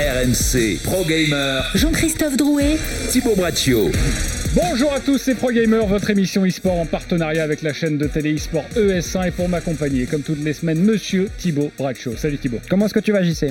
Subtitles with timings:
[0.00, 2.78] RMC Pro Gamer, Jean-Christophe Drouet,
[3.10, 3.90] Thibaut Braccio.
[4.52, 8.06] Bonjour à tous, c'est Pro Gamer, votre émission e-sport en partenariat avec la chaîne de
[8.08, 12.16] télé e-sport ES1 et pour m'accompagner, comme toutes les semaines, monsieur Thibaut Braccio.
[12.16, 12.58] Salut Thibaut.
[12.68, 13.46] Comment est-ce que tu vas, JC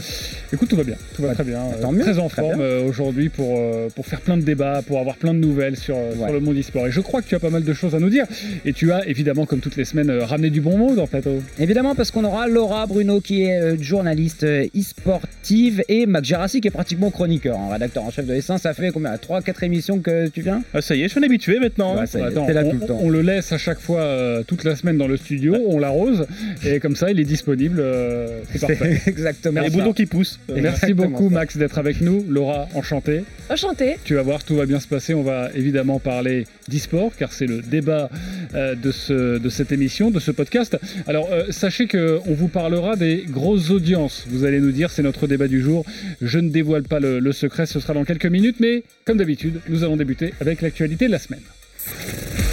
[0.51, 1.61] Écoute, tout va bien, tout va Bah, très bien.
[1.81, 4.41] tant Euh, mieux, très en très forme euh, aujourd'hui pour, euh, pour faire plein de
[4.41, 6.87] débats, pour avoir plein de nouvelles sur, euh, sur le monde e-sport.
[6.87, 8.25] Et je crois que tu as pas mal de choses à nous dire.
[8.65, 11.41] Et tu as évidemment, comme toutes les semaines, ramené du bon mot dans le plateau.
[11.59, 16.71] Évidemment, parce qu'on aura Laura Bruno qui est journaliste e-sportive et Mac Gerassi qui est
[16.71, 18.57] pratiquement chroniqueur, hein, rédacteur en chef de S1.
[18.57, 19.15] Ça fait combien?
[19.15, 20.61] 3-4 émissions que tu viens?
[20.73, 21.95] Ah, ça y est, je suis un habitué maintenant.
[21.99, 22.99] Ouais, ça y est, Attends, t'es là on, tout le temps.
[22.99, 26.25] on le laisse à chaque fois, euh, toute la semaine dans le studio, on l'arrose,
[26.65, 27.77] et comme ça, il est disponible.
[27.79, 28.99] euh, c'est parfait.
[29.05, 30.39] Exactement Les boutons qui poussent.
[30.53, 31.35] Merci beaucoup ça.
[31.35, 32.25] Max d'être avec nous.
[32.27, 33.21] Laura, enchanté.
[33.51, 33.97] Enchanté.
[34.03, 35.13] Tu vas voir, tout va bien se passer.
[35.13, 38.09] On va évidemment parler d'e-sport, car c'est le débat
[38.55, 40.75] euh, de, ce, de cette émission, de ce podcast.
[41.05, 44.25] Alors, euh, sachez qu'on vous parlera des grosses audiences.
[44.27, 45.85] Vous allez nous dire, c'est notre débat du jour.
[46.21, 49.59] Je ne dévoile pas le, le secret, ce sera dans quelques minutes, mais comme d'habitude,
[49.69, 51.43] nous allons débuter avec l'actualité de la semaine.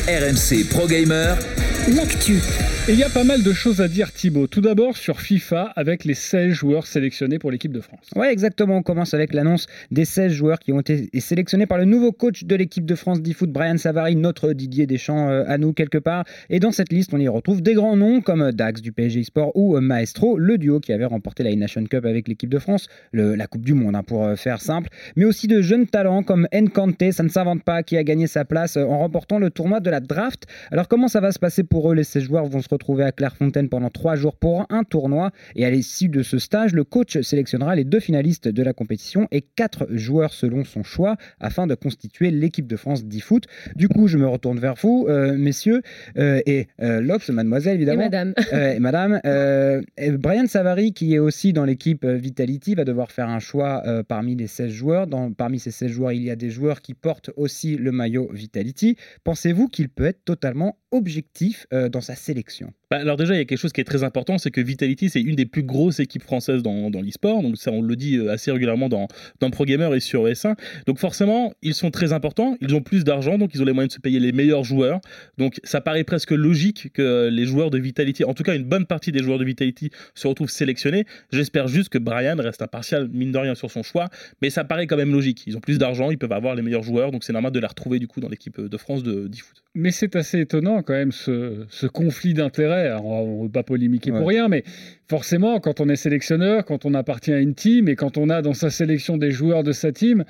[0.08, 1.38] RMC Pro Gamer,
[1.94, 2.40] l'actu.
[2.88, 4.46] Et il y a pas mal de choses à dire, Thibaut.
[4.46, 8.10] Tout d'abord sur FIFA, avec les 16 joueurs sélectionnés pour l'équipe de France.
[8.14, 8.76] Ouais, exactement.
[8.76, 12.44] On commence avec l'annonce des 16 joueurs qui ont été sélectionnés par le nouveau coach
[12.44, 16.24] de l'équipe de France d'e-foot, Brian Savary, notre Didier Deschamps euh, à nous quelque part.
[16.48, 19.50] Et dans cette liste, on y retrouve des grands noms comme Dax du PSG Sport
[19.56, 23.48] ou Maestro, le duo qui avait remporté la Nation Cup avec l'équipe de France, la
[23.48, 27.10] Coupe du Monde hein, pour euh, faire simple, mais aussi de jeunes talents comme Nkante,
[27.10, 29.90] ça ne s'invente pas, qui a gagné sa place euh, en remportant le tournoi de
[29.90, 30.46] la draft.
[30.70, 31.96] Alors comment ça va se passer pour eux?
[31.96, 35.30] Les 16 joueurs vont se retrouver à Clairefontaine pendant trois jours pour un tournoi.
[35.54, 39.26] Et à l'issue de ce stage, le coach sélectionnera les deux finalistes de la compétition
[39.30, 43.44] et quatre joueurs selon son choix afin de constituer l'équipe de France d'e-foot.
[43.74, 45.82] Du coup, je me retourne vers vous, euh, messieurs,
[46.18, 48.02] euh, et euh, Lox, mademoiselle Et évidemment.
[48.04, 48.34] madame.
[48.52, 53.28] Et madame, euh, et Brian Savary, qui est aussi dans l'équipe Vitality, va devoir faire
[53.28, 55.06] un choix parmi les 16 joueurs.
[55.06, 58.30] Dans, parmi ces 16 joueurs, il y a des joueurs qui portent aussi le maillot
[58.32, 58.96] Vitality.
[59.24, 62.65] Pensez-vous qu'il peut être totalement objectif dans sa sélection?
[62.66, 64.60] się Bah, alors déjà, il y a quelque chose qui est très important, c'est que
[64.60, 67.42] Vitality, c'est une des plus grosses équipes françaises dans, dans l'e-sport.
[67.42, 69.08] Donc ça, on le dit euh, assez régulièrement dans,
[69.40, 70.54] dans Pro Gamer et sur ES1.
[70.86, 72.56] Donc forcément, ils sont très importants.
[72.60, 75.00] Ils ont plus d'argent, donc ils ont les moyens de se payer les meilleurs joueurs.
[75.36, 78.86] Donc ça paraît presque logique que les joueurs de Vitality, en tout cas une bonne
[78.86, 81.06] partie des joueurs de Vitality, se retrouvent sélectionnés.
[81.32, 84.08] J'espère juste que Brian reste impartial, mine de rien, sur son choix.
[84.42, 85.42] Mais ça paraît quand même logique.
[85.48, 87.10] Ils ont plus d'argent, ils peuvent avoir les meilleurs joueurs.
[87.10, 89.64] Donc c'est normal de les retrouver du coup dans l'équipe de France de d'e-foot.
[89.74, 92.75] Mais c'est assez étonnant quand même ce, ce conflit d'intérêts.
[92.82, 94.64] Alors, On ne veut pas polémiquer pour rien, mais
[95.08, 98.42] forcément, quand on est sélectionneur, quand on appartient à une team et quand on a
[98.42, 100.24] dans sa sélection des joueurs de sa team,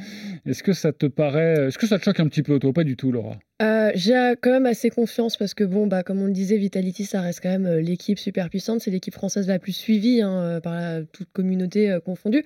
[0.47, 2.85] est-ce que ça te paraît, est-ce que ça te choque un petit peu, toi Pas
[2.85, 3.37] du tout, Laura?
[3.63, 6.59] Euh, J'ai euh, quand même assez confiance parce que, bon, bah, comme on le disait,
[6.59, 8.81] Vitality, ça reste quand même euh, l'équipe super puissante.
[8.81, 12.45] C'est l'équipe française la plus suivie hein, par la, toute communauté euh, confondue.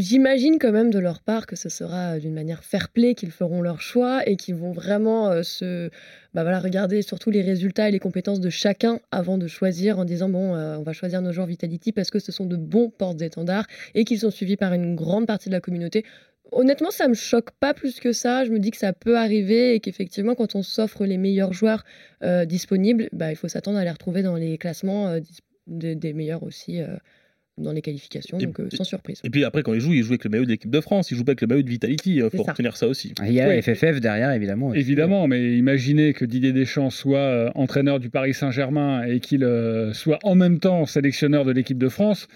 [0.00, 3.30] J'imagine quand même de leur part que ce sera euh, d'une manière fair play qu'ils
[3.30, 5.90] feront leur choix et qu'ils vont vraiment euh, se
[6.32, 10.06] bah voilà, regarder surtout les résultats et les compétences de chacun avant de choisir en
[10.06, 12.88] disant bon, euh, on va choisir nos joueurs Vitality parce que ce sont de bons
[12.88, 16.06] portes-étendards et qu'ils sont suivis par une grande partie de la communauté.
[16.50, 18.46] Honnêtement, ça me choque pas plus que ça.
[18.46, 21.84] Je me dis que ça peut arriver et qu'effectivement, quand on s'offre les meilleurs joueurs
[22.46, 25.16] disponibles, bah, il faut s'attendre à les retrouver dans les classements
[25.68, 26.80] des- meilleurs aussi
[27.58, 29.20] dans les qualifications, Et- donc euh, sans surprise.
[29.24, 31.10] Et puis après, quand ils jouent, ils jouent avec le maillot de l'équipe de France,
[31.10, 32.16] ils jouent pas avec le maillot de Vitality.
[32.16, 32.52] Il C'est faut ça.
[32.52, 33.12] retenir ça aussi.
[33.26, 34.68] Il y a la FFF derrière, évidemment.
[34.68, 34.78] aussi.
[34.80, 39.92] Évidemment, mais imaginez que Didier Deschamps soit euh, entraîneur du Paris Saint-Germain et qu'il euh,
[39.92, 42.28] soit en même temps sélectionneur de l'équipe de France.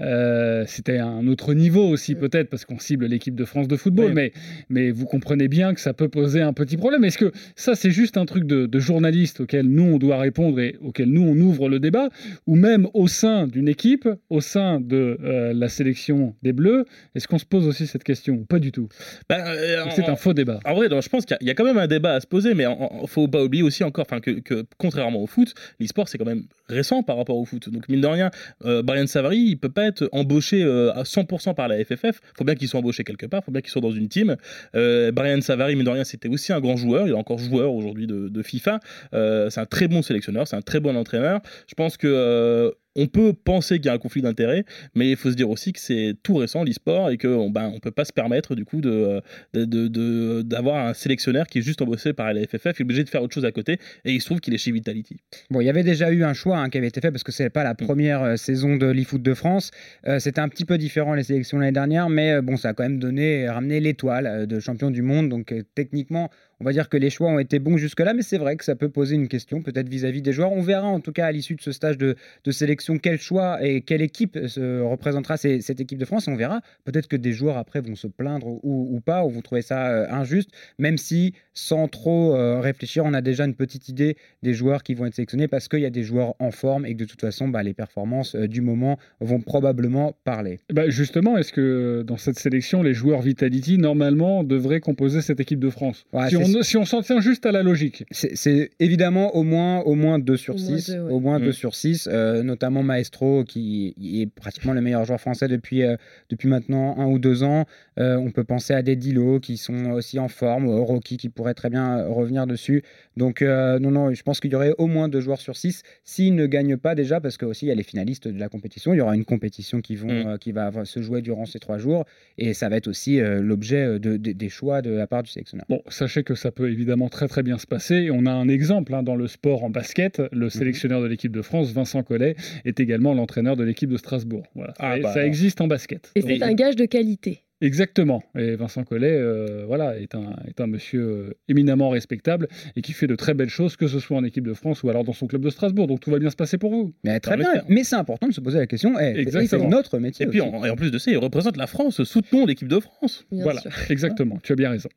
[0.00, 4.08] Euh, C'était un autre niveau aussi peut-être parce qu'on cible l'équipe de France de football,
[4.08, 4.12] Oui.
[4.14, 4.32] mais,
[4.68, 7.04] mais vous comprenez bien que ça peut poser un petit problème.
[7.04, 10.60] Est-ce que ça c'est juste un truc de, de journaliste auquel nous on doit répondre
[10.60, 12.10] et auquel nous on ouvre le débat,
[12.46, 17.26] ou même au sein d'une équipe, au sein de euh, la sélection des Bleus, est-ce
[17.28, 18.88] qu'on se pose aussi cette question Pas du tout?
[19.28, 20.60] Bah, euh, Ou C'est un faux débat?
[20.64, 22.14] En vrai, non, je pense qu'il y a- il y, a quand même un débat
[22.14, 25.54] à se poser, mais il faut pas oublier aussi encore que, que contrairement au foot,
[25.80, 27.68] l'e-sport c'est quand même récent par rapport au foot.
[27.70, 28.30] Donc mine de rien,
[28.64, 32.20] euh, Brian Savary, il peut pas être embauché à 100% par la FFF.
[32.36, 34.36] faut bien qu'il soit embauché quelque part, faut bien qu'il soit dans une team.
[34.74, 37.06] Brian Savary, mine de rien, c'était aussi un grand joueur.
[37.06, 38.80] Il est encore joueur aujourd'hui de, de FIFA.
[39.12, 41.40] C'est un très bon sélectionneur, c'est un très bon entraîneur.
[41.68, 44.64] Je pense que on peut penser qu'il y a un conflit d'intérêts,
[44.94, 47.78] mais il faut se dire aussi que c'est tout récent l'e-sport et qu'on ben, on
[47.78, 49.22] peut pas se permettre du coup de,
[49.54, 52.82] de- de- de- d'avoir un sélectionneur qui est juste embauché par la FFF, il est
[52.82, 55.16] obligé de faire autre chose à côté et il se trouve qu'il est chez Vitality.
[55.50, 57.32] Bon, il y avait déjà eu un choix hein, qui avait été fait parce que
[57.32, 59.70] c'est pas la première euh, saison de l'eFoot de France.
[60.06, 62.74] Euh, C'était un petit peu différent les sélections l'année dernière, mais euh, bon, ça a
[62.74, 65.28] quand même donné, ramené l'étoile euh, de champion du monde.
[65.28, 66.30] Donc euh, techniquement,
[66.60, 68.74] on va dire que les choix ont été bons jusque-là, mais c'est vrai que ça
[68.74, 70.52] peut poser une question, peut-être vis-à-vis des joueurs.
[70.52, 73.64] On verra en tout cas à l'issue de ce stage de, de sélection quel choix
[73.64, 76.26] et quelle équipe se représentera ces- cette équipe de France.
[76.28, 76.60] On verra.
[76.84, 79.88] Peut-être que des joueurs après vont se plaindre ou, ou pas, ou vont trouver ça
[79.88, 84.54] euh, injuste, même si sans trop euh, réfléchir, on a déjà une petite idée des
[84.54, 86.98] joueurs qui vont être sélectionnés parce qu'il y a des joueurs en forme et que
[87.00, 90.60] de toute façon, bah, les performances euh, du moment vont probablement parler.
[90.72, 95.58] Bah, justement, est-ce que dans cette sélection, les joueurs Vitality, normalement, devraient composer cette équipe
[95.60, 96.04] de France?
[96.12, 98.04] Ouais, si, c'est- on, si on s'en tient juste à la logique.
[98.10, 101.12] C'est évidemment au moins, au moins 2 sur Au moins 6, deux, ouais.
[101.12, 101.44] au moins Mm.
[101.44, 105.96] 2 sur 6, notamment Maestro qui est pratiquement le meilleur joueur français depuis, euh,
[106.30, 107.64] depuis maintenant un ou deux ans.
[107.98, 111.28] Euh, on peut penser à des Dilo qui sont aussi en forme, euh, Rocky qui
[111.28, 112.82] pourrait très bien euh, revenir dessus.
[113.16, 115.82] Donc euh, non, non, je pense qu'il y aurait au moins deux joueurs sur 6
[116.04, 118.48] s'ils ne gagnent pas déjà, parce que aussi il y a les finalistes de la
[118.48, 118.94] compétition.
[118.94, 120.26] Il y aura une compétition qui, vont, Mm.
[120.28, 122.04] euh, qui va se jouer durant ces trois jours
[122.38, 125.22] et ça va être aussi euh, l'objet euh, de- de- des choix de la part
[125.22, 125.66] du sélectionneur.
[125.68, 127.94] Bon, sachez que ça peut évidemment très très bien se passer.
[127.96, 130.18] Et On a un exemple hein, dans le sport en basket.
[130.20, 130.28] Mhm.
[130.32, 134.44] Le sélectionneur de l'équipe de France, Vincent Collet, est également l'entraîneur de l'équipe de Strasbourg.
[134.54, 134.74] Voilà.
[134.78, 135.28] Ah, Et bah, ça alors.
[135.28, 136.10] existe en basket.
[136.14, 137.42] Et c'est un gage de qualité.
[137.60, 138.22] Exactement.
[138.38, 142.46] Et Vincent Collet, euh, voilà, est un, est un monsieur euh, éminemment respectable
[142.76, 144.90] et qui fait de très belles choses, que ce soit en équipe de France ou
[144.90, 145.86] alors dans son club de Strasbourg.
[145.88, 146.92] Donc tout va bien se passer pour vous.
[147.04, 148.94] Mais très bien, mais c'est important de se poser la question.
[149.00, 149.64] eh, c'est- Exactement.
[149.64, 150.26] C'est notre métier.
[150.26, 150.50] Et puis, aussi.
[150.54, 152.02] en, et en plus de ça, il représente la France.
[152.04, 153.26] Soutenons l'équipe de France.
[153.32, 153.70] Bien voilà, sûr.
[153.90, 154.38] exactement.
[154.42, 154.88] Tu as bien raison.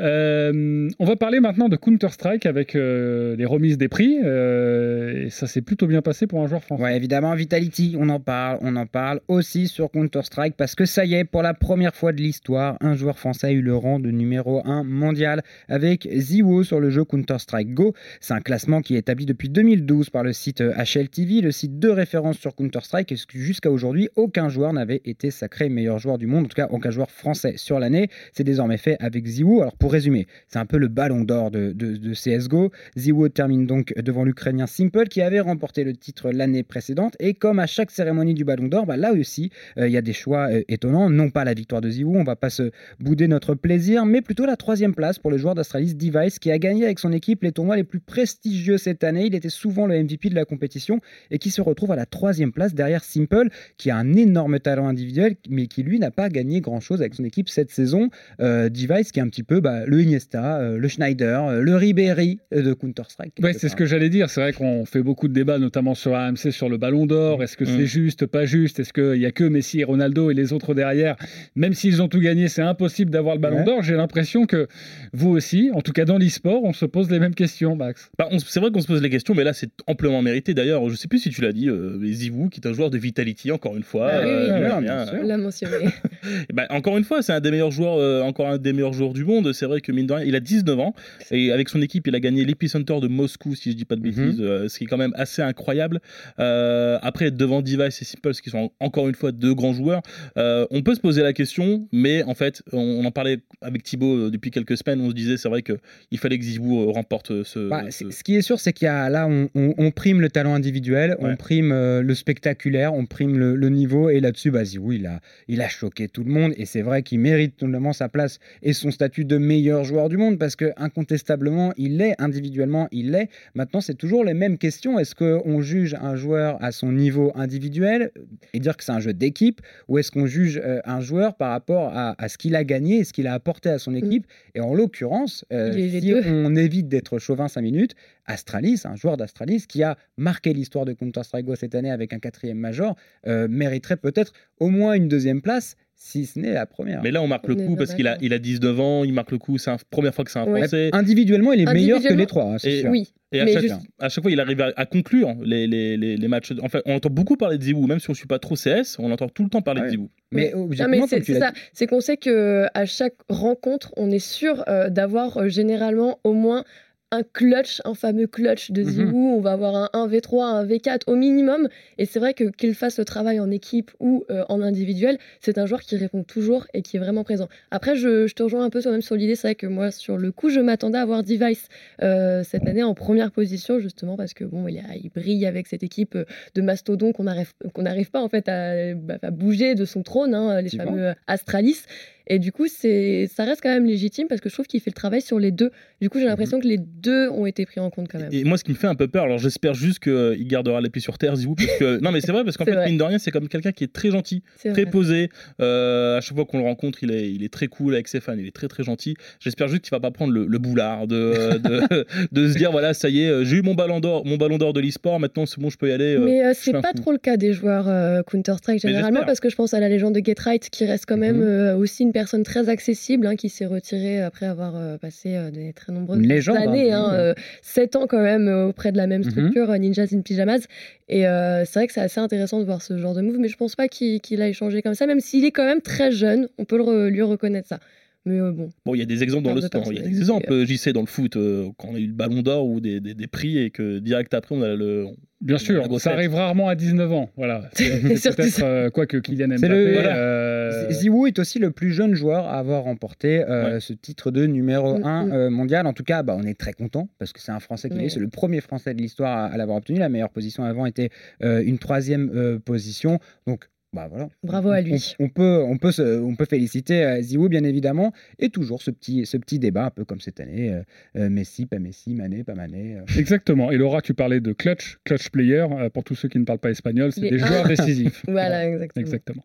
[0.00, 4.18] Euh, on va parler maintenant de Counter Strike avec euh, les remises des prix.
[4.24, 6.82] euh, et ça s'est plutôt bien passé pour un joueur français.
[6.82, 11.04] Ouais, évidemment, Vitality, on en parle, on en parle aussi sur Counter-Strike parce que ça
[11.04, 13.98] y est, pour la première fois de l'histoire, un joueur français a eu le rang
[13.98, 17.94] de numéro 1 mondial avec Ziwo sur le jeu Counter-Strike Go.
[18.20, 21.78] C'est un classement qui est établi depuis 2012 par le site euh, HLTV, le site
[21.78, 26.44] de référence sur Counter-Strike, jusqu'à aujourd'hui, aucun joueur n'avait été sacré meilleur joueur du monde,
[26.44, 28.08] en tout cas aucun joueur français sur l'année.
[28.32, 29.60] C'est désormais fait avec Ziwo.
[29.60, 31.74] Alors pour résumer, c'est un peu le ballon d'or de,
[32.12, 32.70] CSGO.
[32.96, 37.16] Ziwo termine donc devant l'Ukrainien Simple qui avait remporté le titre l'année précédente.
[37.20, 40.02] Et comme à chaque cérémonie du ballon d'or, bah, là aussi, euh, il y a
[40.02, 41.10] des choix euh, étonnants.
[41.10, 42.70] Non pas la victoire de Ziwo, on va pas se
[43.00, 46.58] bouder notre plaisir, mais plutôt la troisième place pour le joueur d'Astralis Device qui a
[46.58, 49.26] gagné avec son équipe les tournois les plus prestigieux cette année.
[49.26, 51.00] Il était souvent le MVP de la compétition
[51.30, 54.88] et qui se retrouve à la troisième place derrière Simple qui a un énorme talent
[54.88, 58.08] individuel mais qui lui n'a pas gagné grand chose avec son équipe cette saison.
[58.40, 61.76] Euh, Device qui est un petit peu bah, le Iniesta, euh, le Schneider, euh, le
[61.76, 63.34] Ribéry de Counter-Strike.
[63.38, 64.30] Ouais, quelque c'est ce que j'allais dire.
[64.30, 67.42] C'est vrai qu'on fait beaucoup de débats, notamment sur AMC, sur le Ballon d'Or.
[67.42, 67.76] Est-ce que Mm.
[67.78, 68.80] c'est juste, pas juste?
[68.80, 71.16] Est-ce qu'il n'y a que Messi et Ronaldo et les autres derrière?
[71.54, 73.64] Même s'ils ont tout gagné, c'est impossible d'avoir le Ballon Ouais.
[73.64, 73.82] d'Or.
[73.82, 74.66] J'ai l'impression que
[75.12, 78.10] vous aussi, en tout cas dans l'e-sport, on se pose les mêmes questions, Max.
[78.18, 80.52] Bah, c'est vrai qu'on se pose les questions, mais là, c'est amplement mérité.
[80.54, 82.98] D'ailleurs, je sais plus si tu l'as dit, euh, Zivou, qui est un joueur de
[82.98, 84.10] Vitality, encore une fois.
[84.12, 85.86] Ah oui, euh, l'a mentionné.
[86.52, 89.12] Bah, encore une fois, c'est un des meilleurs joueurs, euh, encore un des meilleurs joueurs
[89.12, 89.52] du monde.
[89.52, 90.94] C'est vrai que mine de rien, il a 19 ans
[91.30, 94.00] et avec son équipe, il a gagné l'Epicenter de Moscou, si je dis pas de
[94.00, 94.06] Mhm.
[94.14, 96.00] bêtises, euh, ce qui est quand même assez incroyable.
[96.40, 100.02] Euh, après, devant Device et Simple, qui sont encore une fois deux grands joueurs,
[100.36, 103.82] euh, on peut se poser la question, mais en fait, on, on en parlait avec
[103.82, 105.00] Thibaut euh, depuis quelques semaines.
[105.00, 105.74] On se disait, c'est vrai que
[106.10, 107.68] il fallait que Zivou euh, remporte euh, ce.
[107.68, 110.28] Bah, ce- qui est sûr, c'est qu'il y a là, on, on- on prime le
[110.30, 114.64] talent individuel, on prime euh, le spectaculaire, on prime le, le niveau, et là-dessus, bah,
[114.64, 117.92] Zizou, il a, il a choqué tout le monde, et c'est vrai qu'il mérite totalement
[117.92, 122.14] sa place et son statut de meilleur joueur du monde, parce que incontestablement, il l'est,
[122.18, 123.28] individuellement, il l'est.
[123.54, 124.98] Maintenant, c'est toujours les mêmes questions.
[124.98, 128.10] Est-ce qu'on juge un joueur à son niveau individuel
[128.54, 131.50] et dire que c'est un jeu d'équipe, ou est-ce qu'on juge euh, un joueur par
[131.50, 134.26] rapport à, à ce qu'il a gagné et ce qu'il a apporté à son équipe
[134.54, 136.22] Et en l'occurrence, euh, si deux.
[136.26, 137.94] on évite d'être chauvin 5 minutes,
[138.26, 142.18] Astralis, un joueur d'Astralis qui a marqué l'histoire de Counter-Strike Go cette année avec un
[142.18, 142.96] quatrième major,
[143.26, 147.02] euh, mériterait peut-être au moins une deuxième place, si ce n'est la première.
[147.02, 149.32] Mais là, on marque le coup parce qu'il a, il a 19 ans, il marque
[149.32, 149.56] le coup.
[149.58, 150.60] C'est la première fois que c'est un Ouais.
[150.60, 150.90] Français.
[150.92, 152.90] Individuellement, il est meilleur que les trois, hein, c'est sûr.
[152.90, 155.96] Oui, Et à chaque, juste- à chaque fois, il arrive à, à conclure les, les,
[155.96, 156.52] les, les matchs.
[156.62, 158.54] En fait, on entend beaucoup parler de Zibou, même si on ne suit pas trop
[158.56, 159.86] CS, on entend tout le temps parler Ouais.
[159.86, 160.10] de Zibou.
[160.32, 160.52] Mais
[160.88, 161.52] mais c'est ça.
[161.72, 166.34] C'est qu'on sait que à chaque rencontre, on est sûr euh, d'avoir euh, généralement au
[166.34, 166.64] moins
[167.12, 168.88] un clutch, un fameux clutch de Mhm.
[168.90, 169.34] Zibou.
[169.36, 171.68] On va avoir un 1v3, un V4 au minimum.
[171.98, 175.56] Et c'est vrai que qu'il fasse le travail en équipe ou euh, en individuel, c'est
[175.58, 177.48] un joueur qui répond toujours et qui est vraiment présent.
[177.70, 179.36] Après, je, je te rejoins un peu sur, même sur l'idée.
[179.36, 181.68] C'est vrai que moi, sur le coup, je m'attendais à voir Device
[182.02, 185.68] euh, cette année en première position, justement parce que bon, il, a- il brille avec
[185.68, 186.24] cette équipe euh,
[186.56, 190.60] de mastodon qu'on n'arrive pas en fait à, bah, à bouger de son trône, hein,
[190.60, 191.82] les fameux Astralis.
[192.28, 194.90] Et du coup, c'est, ça reste quand même légitime parce que je trouve qu'il fait
[194.90, 195.70] le travail sur les deux.
[196.00, 198.30] Du coup, j'ai l'impression que les deux ont été pris en compte quand même.
[198.32, 200.90] Et moi, ce qui me fait un peu peur, alors j'espère juste qu'il gardera les
[200.90, 202.86] pieds sur terre, Zizou, parce que non, mais c'est vrai parce qu'en fait, vrai.
[202.86, 204.86] mine de rien, c'est comme quelqu'un qui est très gentil, très vrai.
[204.86, 205.28] posé.
[205.60, 208.20] Euh, à chaque fois qu'on le rencontre, il est, il est très cool avec ses
[208.20, 209.14] fans, il est très très gentil.
[209.40, 211.82] J'espère juste qu'il va pas prendre le, le boulard de, de,
[212.32, 214.58] de se dire voilà, ça y est, euh, j'ai eu mon ballon d'or, mon ballon
[214.58, 216.16] d'or de l'e-sport, maintenant c'est bon, je peux y aller.
[216.16, 219.40] euh, Mais euh, c'est pas trop le cas des joueurs euh, Counter-Strike Mais généralement parce
[219.40, 221.42] que je pense à la légende de Get Right qui reste quand même Mhm.
[221.42, 225.50] euh, aussi une personne très accessible hein, qui s'est retirée après avoir euh, passé euh,
[225.50, 227.18] des très nombreuses légende, années, hein, oui.
[227.18, 229.30] euh, 7 ans quand même auprès de la même Mhm.
[229.30, 230.60] structure, Ninjas in Pyjamas.
[231.08, 233.56] Et c'est vrai que c'est assez intéressant de voir ce genre de move, mais je
[233.58, 236.48] pense pas qu'il qu'il a échangé comme ça, même s'il est quand même très jeune,
[236.58, 237.80] on peut le lui reconnaître ça.
[238.26, 239.84] Mais euh, bon, Bon, il y a des exemples dans le sport.
[239.92, 242.06] Il y a des exemples, euh, JC, dans le foot, euh, quand on a eu
[242.08, 245.06] le ballon d'or ou des, des, des prix et que direct après, on a le.
[245.42, 247.30] Bien La sûr, ça arrive rarement à 19 ans.
[247.36, 247.68] Voilà.
[247.74, 249.68] C'est peut-être euh, quoi que Kylian Mbappé.
[249.68, 250.16] Le- Voilà.
[250.16, 254.46] euh, Ziwoo est aussi le plus jeune joueur à avoir remporté euh, ce titre de
[254.46, 255.32] numéro Mm, 1 mm.
[255.32, 255.86] euh, mondial.
[255.86, 258.04] En tout cas, bah, on est très content parce que c'est un Français qui Oui.
[258.06, 258.08] est.
[258.08, 259.98] C'est le premier Français de l'histoire à, à l'avoir obtenu.
[259.98, 261.10] La meilleure position avant était
[261.44, 263.18] euh, une troisième euh, position.
[263.46, 264.28] Donc, bah voilà.
[264.44, 265.14] Bravo à On- lui.
[265.18, 268.12] On, peut, on, peut se- on peut féliciter euh, Ziwoo, bien évidemment.
[268.38, 270.70] Et toujours ce petit, ce petit débat, un peu comme cette année.
[270.72, 270.82] euh,
[271.16, 272.98] euh, Messi, pas Messi, Mané, pas Mané.
[272.98, 273.18] euh.
[273.18, 273.70] Exactement.
[273.72, 275.64] Et Laura, tu parlais de clutch, clutch player.
[275.72, 278.22] euh, pour tous ceux qui ne parlent pas espagnol, c'est des joueurs décisifs.
[278.28, 279.02] voilà, exactement.
[279.04, 279.44] Exactement.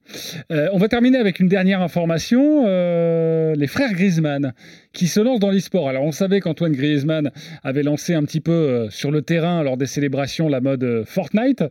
[0.52, 2.66] Euh, on va terminer avec une dernière information.
[2.68, 4.54] euh, les frères Griezmann
[4.94, 5.88] qui se lancent dans l'e-sport.
[5.90, 7.32] Alors on savait qu'Antoine Griezmann
[7.64, 11.64] avait lancé un petit peu euh, sur le terrain lors des célébrations la mode Fortnite.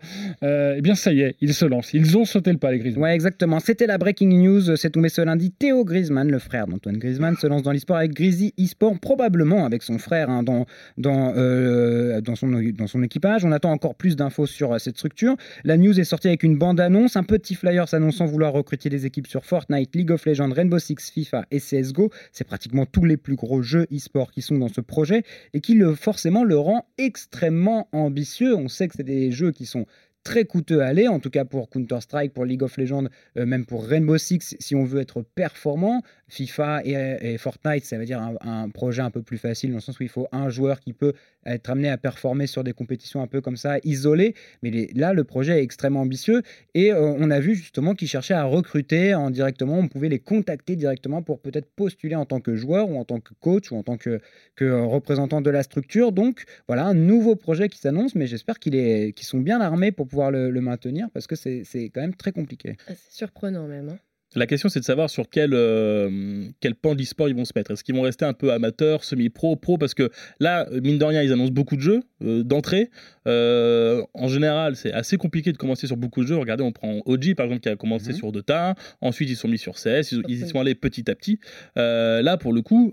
[0.42, 1.92] Euh, eh bien ça y est, ils se lancent.
[1.94, 3.04] Ils ont sauté le pas les Griezmann.
[3.04, 3.60] Ouais, exactement.
[3.60, 4.76] C'était la breaking news.
[4.76, 5.50] C'est tombé ce lundi.
[5.50, 9.82] Théo Griezmann, le frère d'Antoine Griezmann, se lance dans l'e-sport avec Grizzly eSport, probablement avec
[9.82, 10.66] son frère hein, dans,
[10.98, 13.44] dans, euh, dans, son, dans son équipage.
[13.44, 15.36] On attend encore plus d'infos sur euh, cette structure.
[15.64, 19.26] La news est sortie avec une bande-annonce, un petit flyer s'annonçant vouloir recruter des équipes
[19.26, 22.10] sur Fortnite, League of Legends, Rainbow Six, FIFA et CSGO.
[22.32, 25.22] C'est pratiquement tous les plus gros jeux e-sport qui sont dans ce projet
[25.54, 28.54] et qui forcément le rend extrêmement ambitieux.
[28.54, 29.86] On sait que c'est des jeux qui sont
[30.22, 33.64] très coûteux à aller, en tout cas pour Counter-Strike, pour League of Legends, euh, même
[33.64, 36.02] pour Rainbow Six, si on veut être performant.
[36.28, 39.80] FIFA et, Fortnite, ça veut dire un, un projet un peu plus facile, dans le
[39.80, 41.14] sens où il faut un joueur qui peut
[41.46, 44.34] être amené à performer sur des compétitions un peu comme ça, isolées.
[44.62, 46.42] Mais là, le projet est extrêmement ambitieux
[46.74, 49.78] et euh, on a vu justement qu'ils cherchaient à recruter en directement.
[49.78, 53.20] On pouvait les contacter directement pour peut-être postuler en tant que joueur ou en tant
[53.20, 54.20] que coach ou en tant que,
[54.62, 56.12] euh, représentant de la structure.
[56.12, 60.30] Donc voilà, un nouveau projet qui s'annonce, mais j'espère qu'ils sont bien armés pour pouvoir
[60.30, 62.76] le, maintenir parce que c'est c'est quand même très compliqué.
[62.86, 63.88] Ah, c'est surprenant même.
[63.88, 63.98] hein.
[64.36, 67.50] La question, c'est de savoir sur quel, euh, quel pan de l'e-sport ils vont se
[67.56, 67.72] mettre.
[67.72, 69.76] Est-ce qu'ils vont rester un peu amateurs, semi-pro, pro?
[69.76, 70.08] Parce que
[70.38, 72.90] là, mine de rien, ils annoncent beaucoup de jeux euh, d'entrée.
[73.26, 76.36] Euh, en général, c'est assez compliqué de commencer sur beaucoup de jeux.
[76.36, 78.16] Regardez, on prend OG, par exemple, qui a commencé Mhm.
[78.16, 78.76] sur Dota.
[79.00, 80.12] Ensuite, ils sont mis sur CS.
[80.12, 81.40] Ils, ils y sont allés petit à petit.
[81.74, 82.92] Là, pour le coup,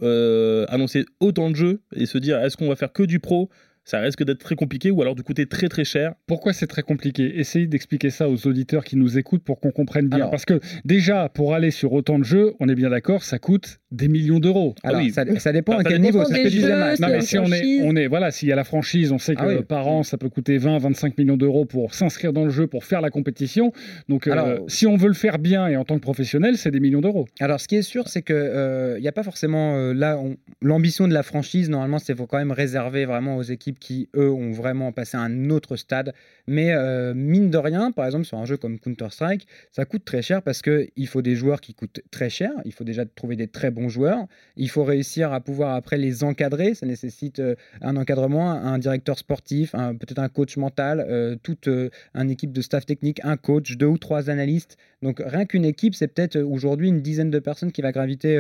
[0.70, 3.50] annoncer autant de jeux et se dire, est-ce qu'on va faire que du pro?
[3.88, 6.14] Ça risque d'être très compliqué ou alors de coûter très très cher.
[6.28, 7.40] Pourquoi c'est très compliqué?
[7.40, 10.18] Essayez d'expliquer ça aux auditeurs qui nous écoutent pour qu'on comprenne bien.
[10.18, 13.40] Alors- Parce que déjà, pour aller sur autant de jeux, on est bien d'accord, ça
[13.40, 14.76] coûte des millions d'euros.
[14.84, 15.12] Alors, oui.
[15.12, 17.00] ça, ça dépend Bah, à ça quel dépend niveau, c'est ce que disait Max.
[17.00, 17.82] Non, mais si on est, franchise.
[17.86, 19.64] on est, voilà, s'il y a la franchise, on sait que Ah oui.
[19.64, 22.84] par an, ça peut coûter 20, 25 millions d'euros pour s'inscrire dans le jeu, pour
[22.84, 23.72] faire la compétition.
[24.10, 26.80] Donc, euh, si on veut le faire bien et en tant que professionnel, c'est des
[26.82, 27.28] millions d'euros.
[27.40, 30.36] Alors, ce qui est sûr, c'est que il n'y a pas forcément euh, là on-
[30.62, 31.70] l'ambition de la franchise.
[31.70, 35.22] Normalement, c'est faut quand même réserver vraiment aux équipes qui eux ont vraiment passé à
[35.22, 36.14] un autre stade.
[36.48, 40.04] Mais euh, mine de rien, par exemple sur un jeu comme Counter Strike, ça coûte
[40.04, 42.52] très cher parce que il faut des joueurs qui coûtent très cher.
[42.66, 44.26] Il faut déjà trouver des très bons joueurs.
[44.56, 46.74] Il faut réussir à pouvoir après les encadrer.
[46.74, 51.90] Ça nécessite euh, un encadrement, un directeur sportif, peut-être un coach mental, euh, toute euh,
[52.16, 54.78] une équipe de staff technique, un coach, deux ou trois analystes.
[55.04, 58.34] Donc rien qu'une équipe, c'est peut-être aujourd'hui une dizaine de personnes qui va graviter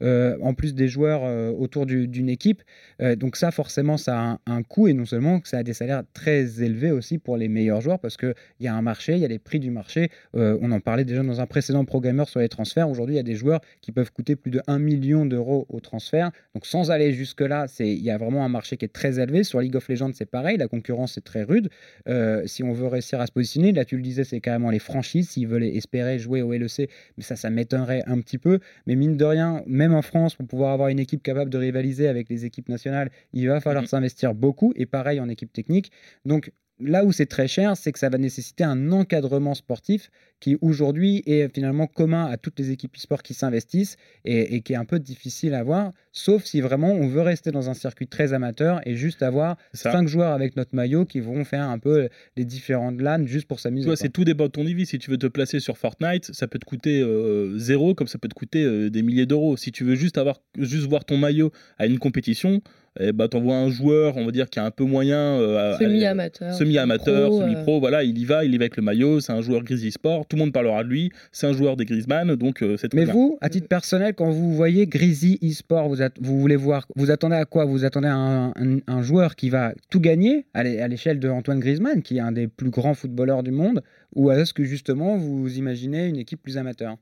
[0.00, 1.22] en plus des joueurs
[1.58, 2.62] autour du- d'une équipe.
[3.00, 6.04] Donc ça, forcément, ça a un, coût et non seulement que ça a des salaires
[6.12, 9.24] très élevés aussi pour les meilleurs joueurs parce qu'il y a un marché, il y
[9.24, 10.10] a les prix du marché.
[10.34, 12.88] On en parlait déjà dans un précédent programmer sur les transferts.
[12.88, 15.80] Aujourd'hui, il y a des joueurs qui peuvent coûter plus de 1 million d'euros au
[15.80, 16.30] transfert.
[16.54, 19.44] Donc sans aller jusque-là, c'est- il y a vraiment un marché qui est très élevé.
[19.44, 21.68] Sur League of Legends, c'est pareil, la concurrence est très rude.
[22.08, 24.78] Euh, si on veut réussir à se positionner, là tu le disais, c'est carrément les
[24.78, 25.30] franchises.
[25.30, 28.58] S'ils veulent espérer jouer au LEC, mais ça, ça m'étonnerait un petit peu.
[28.86, 32.08] Mais mine de rien, même en France, pour pouvoir avoir une équipe capable de rivaliser
[32.08, 33.88] avec les équipes nationales, il va falloir Mhm.
[33.88, 34.72] s'investir beaucoup.
[34.76, 35.90] Et pareil en équipe technique.
[36.24, 40.56] Donc là où c'est très cher, c'est que ça va nécessiter un encadrement sportif qui
[40.60, 44.76] aujourd'hui est finalement commun à toutes les équipes e-sport qui s'investissent et, et qui est
[44.76, 48.32] un peu difficile à avoir, sauf si vraiment on veut rester dans un circuit très
[48.34, 52.44] amateur et juste avoir cinq joueurs avec notre maillot qui vont faire un peu les
[52.44, 53.86] différentes LAN juste pour s'amuser.
[53.86, 53.96] quoi.
[53.96, 54.84] c'est tout dépend de ton niveau.
[54.84, 58.18] Si tu veux te placer sur Fortnite, ça peut te coûter euh, zéro, comme ça
[58.18, 59.56] peut te coûter euh, des milliers d'euros.
[59.56, 62.60] Si tu veux juste avoir, juste voir ton maillot à une compétition,
[62.98, 65.78] eh bah, t'envoies un joueur, on va dire, qui a un peu moyen, euh, à-
[65.78, 66.54] Semi-amateur.
[66.54, 69.32] semi-amateur, pro, euh, semi-pro, voilà, il y va, il y va avec le maillot, c'est
[69.32, 72.34] un joueur Grizzly Sport, tout le monde parlera de lui, c'est un joueur des Griezmann,
[72.36, 73.14] donc euh, c'est très Mais bien.
[73.14, 77.36] vous, à titre personnel, quand vous voyez Grizzly eSport, vous, vous voulez voir, vous attendez
[77.36, 77.64] à quoi?
[77.64, 81.60] Vous attendez à un, un- un joueur qui va tout gagner à l'échelle de Antoine
[81.60, 83.82] Griezmann, qui est un des plus grands footballeurs du monde,
[84.14, 86.96] ou est-ce que justement vous imaginez une équipe plus amateur?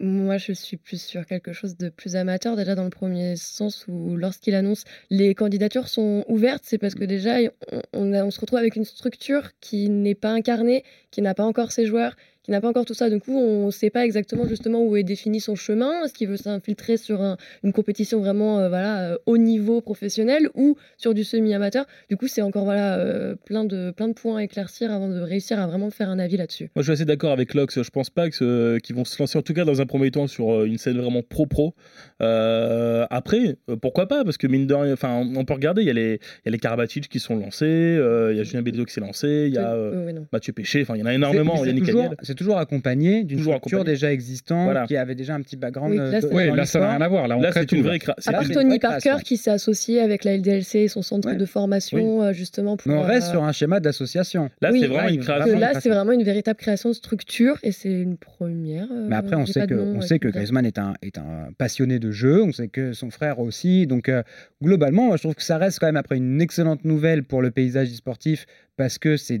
[0.00, 3.84] Moi, je suis plus sur quelque chose de plus amateur, déjà dans le premier sens
[3.86, 7.36] où, lorsqu'il annonce les candidatures sont ouvertes, c'est parce que déjà,
[7.72, 11.34] on, on a- on se retrouve avec une structure qui n'est pas incarnée, qui n'a
[11.34, 13.10] pas encore ses joueurs, qui n'a pas encore tout ça.
[13.10, 16.04] Du coup, on ne sait pas exactement justement où est défini son chemin.
[16.04, 20.48] Est-ce qu'il veut s'infiltrer sur un- une compétition vraiment euh, voilà, euh, haut niveau professionnel
[20.54, 21.86] ou sur du semi-amateur?
[22.10, 25.18] Du coup, c'est encore voilà, euh, plein, de, plein de points à éclaircir avant de
[25.20, 26.70] réussir à vraiment faire un avis là-dessus.
[26.76, 27.82] Moi, je suis assez d'accord avec Lox.
[27.82, 30.10] Je pense pas que ce- qu'ils vont se lancer, en tout cas dans un premier
[30.10, 31.74] temps, sur euh, une scène vraiment pro-pro.
[32.20, 34.24] Euh, après, euh, pourquoi pas?
[34.24, 35.82] Parce que mine de rien, enfin, on peut regarder.
[35.82, 37.64] Il y a les, il y a les Karabatic qui sont lancés.
[37.66, 39.44] euh, Il y a Julien Béliot qui s'est lancé.
[39.48, 40.20] Il y a euh, Euh.
[40.32, 40.82] Mathieu Péché.
[40.82, 41.56] Enfin, il y en a énormément.
[41.64, 42.14] C'est- toujours.
[42.34, 43.94] C'est toujours accompagné d'une Toujours structure accompagné.
[43.94, 44.86] déjà existante, Voilà.
[44.86, 45.92] qui avait déjà un petit background.
[45.92, 47.28] Oui, euh, là, de- là, ça n'a rien à voir.
[47.28, 49.36] Là, on Là, crée c'est tout, une vraie cra- Ah, À part Tony Parker qui
[49.36, 51.36] s'est associé avec la LDLC et son centre Ouais.
[51.36, 52.90] de formation euh, justement pour.
[52.90, 54.50] Mais on reste euh, sur un schéma d'association.
[54.60, 55.58] Là, Oui, c'est vraiment une création.
[55.58, 58.86] là, c'est vraiment une véritable création de structure et c'est une première.
[58.90, 60.28] euh, Mais après, on sait que, nom, on sait que.
[60.28, 63.86] Griezmann est un, est un passionné de jeu, on sait que son frère aussi.
[63.86, 64.22] Donc, euh,
[64.62, 67.50] globalement, moi, je trouve que ça reste quand même après une excellente nouvelle pour le
[67.50, 68.46] paysage e-sportif
[68.76, 69.40] parce que c'est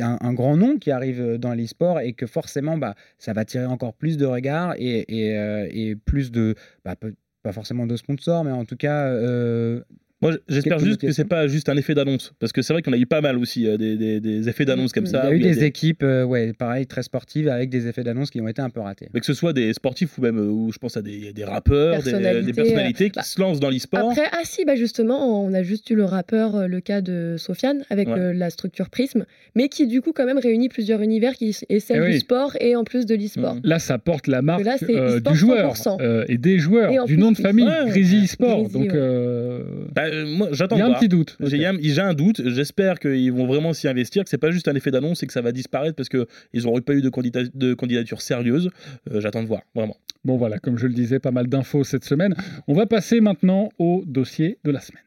[0.00, 3.66] un, grand nom qui arrive euh, dans l'e-sport et que forcément, bah, ça va tirer
[3.66, 5.04] encore plus de regards et,
[5.36, 6.54] euh, plus de.
[6.84, 6.96] bah,
[7.42, 9.06] pas forcément de sponsors, mais en tout cas.
[9.08, 9.82] euh,
[10.22, 12.32] Moi, j'espère juste que c'est pas juste un effet d'annonce.
[12.38, 14.64] Parce que c'est vrai qu'on a eu pas mal aussi euh, des, des- des effets
[14.66, 15.22] d'annonce comme ça.
[15.24, 18.02] il y a eu des des- équipes, euh, ouais, pareil, très sportives avec des effets
[18.04, 19.08] d'annonce qui ont été un peu ratés.
[19.14, 21.44] Mais que ce soit des sportifs ou même, euh, où je pense à des, des
[21.44, 24.10] rappeurs, des, Personnalités, des personnalités qui bah, se lancent dans l'e-sport.
[24.10, 27.36] Après, ah si, bah justement, on a juste eu le rappeur, euh, le cas de
[27.38, 28.18] Sofiane, avec Ouais.
[28.18, 29.24] euh, la structure Prism,
[29.54, 32.56] mais qui du coup quand même réunit plusieurs univers qui est celle Eh du sport
[32.60, 33.54] et en plus de l'e-sport.
[33.54, 33.60] Mhm.
[33.64, 35.98] Là, ça porte la marque là, euh, du joueur 100%.
[36.02, 37.88] euh, et des joueurs, Et du plus, nom de famille, Ouais.
[37.88, 38.68] Grizzly Sport.
[38.68, 38.90] Donc, ouais.
[38.94, 39.62] euh,
[39.94, 40.98] Bah, euh, moi, j'attends il y a un voir.
[41.00, 41.36] petit doute.
[41.40, 44.68] J'ai un, j'ai un doute, j'espère qu'ils vont vraiment s'y investir, que c'est pas juste
[44.68, 46.26] un effet d'annonce et que ça va disparaître parce qu'ils
[46.64, 48.70] n'auraient pas eu de candidature sérieuse.
[49.12, 49.96] Euh, J'attends de voir, vraiment.
[50.24, 52.34] Bon, voilà, comme je le disais, pas mal d'infos cette semaine.
[52.68, 55.02] On va passer maintenant au dossier de la semaine.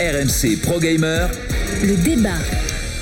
[0.00, 1.28] RMC Pro Gamer,
[1.82, 2.38] Le débat.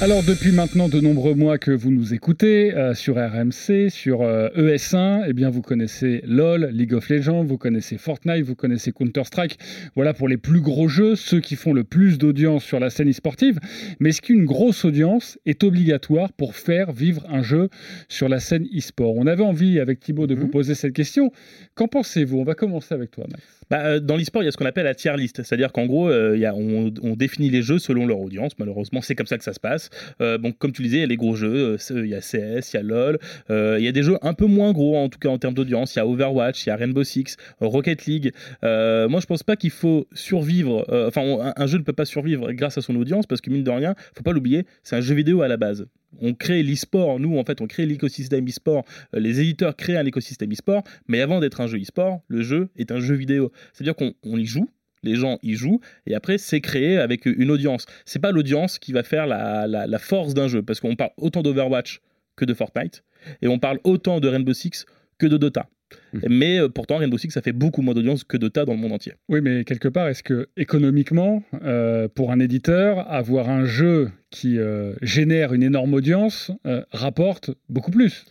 [0.00, 4.48] Alors depuis maintenant de nombreux mois que vous nous écoutez euh, sur RMC, sur euh,
[4.56, 9.58] ES1, eh bien vous connaissez LoL, League of Legends, vous connaissez Fortnite, vous connaissez Counter-Strike.
[9.96, 13.11] Voilà pour les plus gros jeux, ceux qui font le plus d'audience sur la scène
[13.11, 13.58] e-sportive.
[13.98, 17.68] Mais est-ce qu'une grosse audience est obligatoire pour faire vivre un jeu
[18.08, 19.16] sur la scène e-sport?
[19.16, 20.50] On avait envie avec Thibaut de vous Mhm.
[20.50, 21.32] poser cette question.
[21.74, 22.38] Qu'en pensez-vous?
[22.38, 23.42] On va commencer avec toi, Max.
[23.68, 25.87] Bah, euh, dans l'e-sport, il y a ce qu'on appelle la tier list, c'est-à-dire qu'en
[25.87, 28.52] gros, il y a, on, on définit les jeux selon leur audience.
[28.61, 29.88] Malheureusement, c'est comme ça que ça se passe.
[30.20, 32.20] Euh, bon, comme tu disais, il y a les gros jeux, euh, il y a
[32.20, 33.18] CS, il y a LoL,
[33.51, 35.55] euh, il y a des jeux un peu moins gros en tout cas en termes
[35.55, 35.94] d'audience.
[35.94, 38.33] Il y a Overwatch, il y a Rainbow Six, euh, Rocket League.
[38.64, 40.85] Euh, moi, je pense pas qu'il faut survivre.
[40.90, 43.51] euh, Enfin, un, un jeu ne peut pas survivre grâce à son audience parce que
[43.51, 45.87] mine de rien, faut pas l'oublier, c'est un jeu vidéo à la base.
[46.20, 48.85] On crée l'e-sport, nous en fait, on crée l'écosystème e-sport.
[49.14, 52.68] Euh, les éditeurs créent un écosystème e-sport, mais avant d'être un jeu e-sport, le jeu
[52.77, 53.53] est un jeu vidéo.
[53.72, 54.68] C'est-à-dire qu'on on y joue,
[55.02, 57.87] les gens y jouent, et après c'est créé avec une audience.
[58.04, 61.11] C'est pas l'audience qui va faire la, la- la force d'un jeu, parce qu'on parle
[61.16, 62.00] autant d'Overwatch
[62.37, 63.02] que de Fortnite,
[63.42, 64.87] et on parle autant de Rainbow Six
[65.18, 65.68] que de Dota.
[66.12, 66.20] Mhm.
[66.28, 68.92] Mais euh, pourtant, Rainbow Six, ça fait beaucoup moins d'audience que Dota dans le monde
[68.92, 69.14] entier.
[69.30, 74.58] Oui, mais quelque part, est-ce que économiquement, euh, pour un éditeur, avoir un jeu qui
[74.58, 76.52] euh, génère une énorme audience
[76.92, 78.26] rapporte beaucoup plus?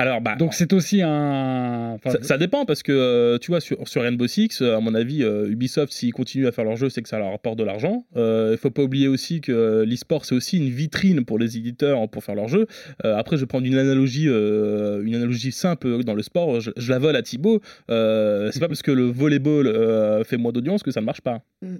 [0.00, 1.92] Alors, bah, Donc c'est aussi un.
[1.94, 4.80] enfin, Ça, ça dépend parce que euh, tu vois sur, sur Rainbow Six, euh, à
[4.80, 7.58] mon avis, euh, Ubisoft s'ils continuent à faire leur jeu, c'est que ça leur rapporte
[7.58, 8.06] de l'argent.
[8.16, 12.24] Il faut pas oublier aussi que l'e-sport c'est aussi une vitrine pour les éditeurs pour
[12.24, 12.66] faire leur jeu.
[13.04, 16.60] Euh, après, je vais prendre une analogie, euh, une analogie simple dans le sport.
[16.60, 17.60] Je, je la vole à Thibaut.
[17.90, 21.20] Euh, c'est pas parce que le volleyball euh, fait moins d'audience que ça ne marche
[21.20, 21.42] pas.
[21.60, 21.76] Mm.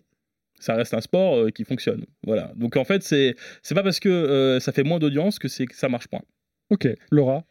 [0.58, 2.04] Ça reste un sport euh, qui fonctionne.
[2.26, 2.52] Voilà.
[2.54, 5.64] Donc en fait, c'est c'est pas parce que euh, ça fait moins d'audience que c'est
[5.64, 6.20] que ça marche pas.
[6.68, 7.44] Ok, Laura?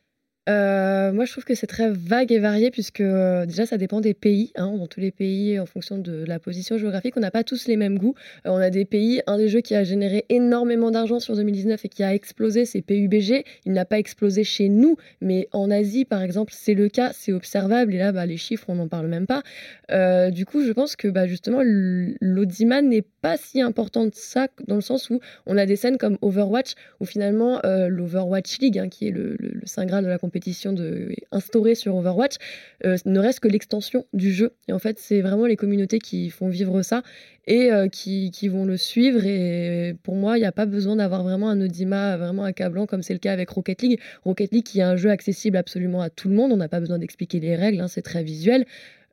[0.47, 4.01] Euh, moi, je trouve que c'est très vague et varié puisque euh, déjà, ça dépend
[4.01, 4.51] des pays.
[4.55, 4.75] hein.
[4.77, 7.75] Dans tous les pays, en fonction de la position géographique, on n'a pas tous les
[7.77, 8.15] mêmes goûts.
[8.47, 11.85] Euh, on a des pays, un des jeux qui a généré énormément d'argent sur 2019
[11.85, 13.43] et qui a explosé, c'est PUBG.
[13.65, 17.33] Il n'a pas explosé chez nous, mais en Asie, par exemple, c'est le cas, c'est
[17.33, 17.93] observable.
[17.93, 19.43] Et là, bah, les chiffres, on n'en parle même pas.
[20.31, 24.75] Du coup, je pense que bah, justement, l'audimat n'est pas si important de ça, dans
[24.75, 29.07] le sens où on a des scènes comme Overwatch, où finalement, l'Overwatch League, hein, qui
[29.07, 30.28] est le, le, le saint graal de la compétition
[30.73, 32.35] de, instaurée sur Overwatch,
[32.85, 34.53] euh, ne reste que l'extension du jeu.
[34.67, 37.03] Et en fait, c'est vraiment les communautés qui font vivre ça
[37.47, 39.25] et euh, qui, qui vont le suivre.
[39.25, 43.01] Et pour moi, il n'y a pas besoin d'avoir vraiment un audimat vraiment accablant comme
[43.03, 43.99] c'est le cas avec Rocket League.
[44.23, 46.51] Rocket League qui est un jeu accessible absolument à tout le monde.
[46.51, 48.65] On n'a pas besoin d'expliquer les règles, hein, c'est très visuel.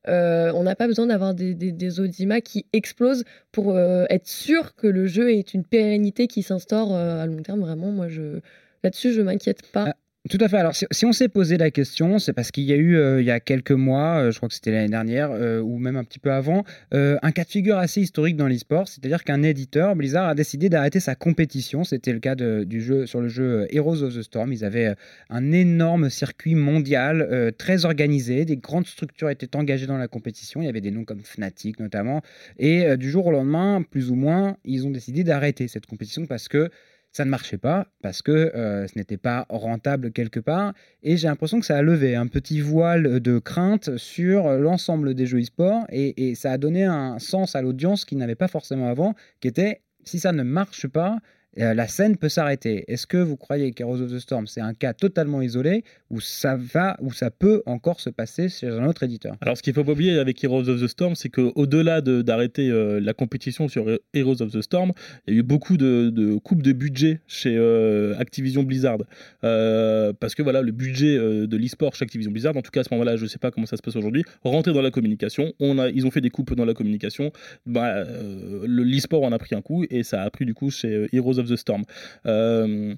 [0.08, 4.76] Euh, on n'a pas besoin d'avoir des, des, des audimas qui explosent pour être sûr
[4.76, 7.60] que le jeu est une pérennité qui s'instaure à long terme.
[7.60, 8.38] Vraiment, moi, je...
[8.84, 9.96] là-dessus, je m'inquiète pas.
[10.28, 10.56] Tout à fait.
[10.56, 13.26] Alors, si, on s'est posé la question, c'est parce qu'il y a eu, euh, il
[13.26, 16.02] y a quelques mois, euh, je crois que c'était l'année dernière, euh, ou même un
[16.02, 18.88] petit peu avant, un cas de figure assez historique dans l'e-sport.
[18.88, 21.84] C'est-à-dire qu'un éditeur, Blizzard, a décidé d'arrêter sa compétition.
[21.84, 24.52] C'était le cas du jeu, sur le jeu Heroes of the Storm.
[24.52, 24.94] Ils avaient
[25.30, 28.44] un énorme circuit mondial, très organisé.
[28.44, 30.62] Des grandes structures étaient engagées dans la compétition.
[30.62, 32.22] Il y avait des noms comme Fnatic notamment.
[32.58, 36.48] Et du jour au lendemain, plus ou moins, ils ont décidé d'arrêter cette compétition parce
[36.48, 36.70] que
[37.16, 40.74] ça ne marchait pas parce que euh, ce n'était pas rentable quelque part.
[41.02, 45.26] Et j'ai l'impression que ça a levé un petit voile de crainte sur l'ensemble des
[45.26, 48.88] jeux e-sport et, et ça a donné un sens à l'audience qu'il n'avait pas forcément
[48.88, 51.18] avant, qui était si ça ne marche pas,
[51.58, 52.84] euh, la scène peut s'arrêter.
[52.88, 56.56] Est-ce que vous croyez qu'Heroes of the Storm, c'est un cas totalement isolé ou ça
[56.56, 59.36] va ou ça peut encore se passer chez un autre éditeur?
[59.40, 62.70] Alors, ce qu'il faut pas oublier avec Heroes of the Storm, c'est qu'au-delà de- d'arrêter
[62.70, 64.92] euh, la compétition sur Heroes of the Storm,
[65.26, 68.98] il y a eu beaucoup de, de coupes de budget chez euh, Activision Blizzard.
[69.42, 72.92] Parce que voilà, le budget de l'e-sport chez Activision Blizzard, en tout cas à ce
[72.92, 75.52] moment-là, je ne sais pas comment ça se passe aujourd'hui, rentrait dans la communication.
[75.60, 77.32] Ils ont fait des coupes dans la communication.
[77.64, 81.06] Bah, le- l'e-sport en a pris un coup et ça a pris du coup chez
[81.12, 81.84] Heroes of the Storm.
[82.26, 82.94] Euh,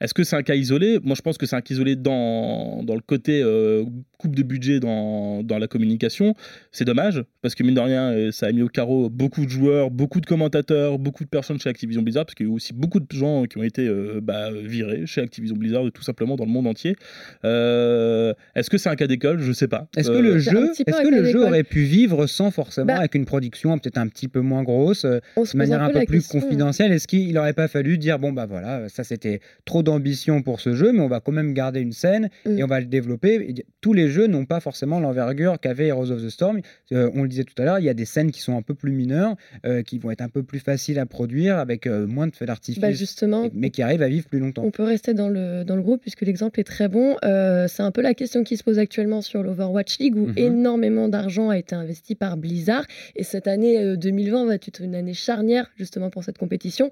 [0.00, 0.98] est-ce que c'est un cas isolé?
[1.02, 3.84] Moi, je pense que c'est un cas isolé dans, dans le côté euh,
[4.18, 6.34] coupe de budget dans, dans la communication.
[6.72, 9.50] C'est dommage, parce que mine de rien, euh, ça a mis au carreau beaucoup de
[9.50, 12.54] joueurs, beaucoup de commentateurs, beaucoup de personnes chez Activision Blizzard, parce qu'il y a eu
[12.54, 16.36] aussi beaucoup de gens qui ont été euh, bah, virés chez Activision Blizzard, tout simplement
[16.36, 16.96] dans le monde entier.
[17.44, 19.40] Euh, Est-ce que c'est un cas d'école?
[19.40, 19.88] Je sais pas.
[19.96, 23.14] Est-ce que le jeu, un que le jeu aurait pu vivre sans forcément Bah- avec
[23.14, 25.20] une production peut-être un petit peu moins grosse, de
[25.56, 26.40] manière un peu plus question.
[26.40, 26.92] confidentielle?
[26.92, 30.74] Est-ce qu'il n'aurait pas fallu dire bon bah voilà, ça c'était trop d'ambition pour ce
[30.74, 32.58] jeu, mais on va quand même garder une scène Mm.
[32.58, 33.34] et on va le développer.
[33.36, 36.60] Et tous les jeux n'ont pas forcément l'envergure qu'avait Heroes of the Storm.
[36.92, 38.62] Euh, on le disait tout à l'heure, il y a des scènes qui sont un
[38.62, 42.06] peu plus mineures, euh, qui vont être un peu plus faciles à produire avec euh,
[42.06, 44.64] moins de feux d'artifice, Bah, justement, mais qui arrivent à vivre plus longtemps.
[44.64, 47.16] On peut rester dans le, dans le groupe puisque l'exemple est très bon.
[47.22, 50.34] C'est un peu la question qui se pose actuellement sur l'Overwatch League où Mhm.
[50.36, 52.84] énormément d'argent a été investi par Blizzard.
[53.14, 56.90] Et cette année euh, 2020 va être une année charnière justement pour cette compétition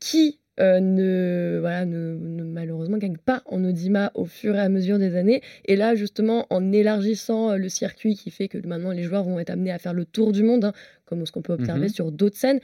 [0.00, 4.68] qui euh, ne, voilà, ne, ne- malheureusement gagne pas en Audima au fur et à
[4.68, 5.42] mesure des années.
[5.64, 9.38] Et là, justement, en élargissant euh, le circuit qui fait que maintenant les joueurs vont
[9.40, 10.72] être amenés à faire le tour du monde, hein,
[11.06, 11.88] comme ce qu'on peut observer Mhm.
[11.88, 12.60] sur d'autres scènes,